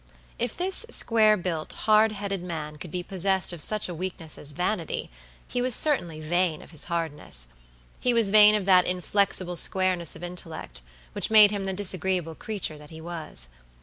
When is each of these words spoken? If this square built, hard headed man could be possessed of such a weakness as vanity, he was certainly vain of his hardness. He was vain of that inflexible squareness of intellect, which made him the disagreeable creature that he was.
If 0.39 0.57
this 0.57 0.83
square 0.89 1.37
built, 1.37 1.73
hard 1.85 2.11
headed 2.13 2.41
man 2.41 2.77
could 2.79 2.89
be 2.89 3.03
possessed 3.03 3.53
of 3.53 3.61
such 3.61 3.87
a 3.87 3.93
weakness 3.93 4.35
as 4.39 4.51
vanity, 4.51 5.11
he 5.47 5.61
was 5.61 5.75
certainly 5.75 6.19
vain 6.19 6.63
of 6.63 6.71
his 6.71 6.85
hardness. 6.85 7.49
He 7.99 8.11
was 8.11 8.31
vain 8.31 8.55
of 8.55 8.65
that 8.65 8.87
inflexible 8.87 9.55
squareness 9.57 10.15
of 10.15 10.23
intellect, 10.23 10.81
which 11.11 11.29
made 11.29 11.51
him 11.51 11.65
the 11.65 11.73
disagreeable 11.73 12.33
creature 12.33 12.79
that 12.79 12.89
he 12.89 12.99
was. 12.99 13.49